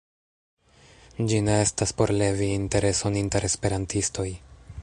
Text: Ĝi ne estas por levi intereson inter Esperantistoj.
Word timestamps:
Ĝi 1.31 1.41
ne 1.49 1.59
estas 1.67 1.95
por 1.99 2.15
levi 2.23 2.49
intereson 2.57 3.23
inter 3.23 3.49
Esperantistoj. 3.53 4.31